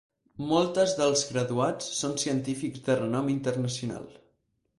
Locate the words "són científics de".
1.99-2.97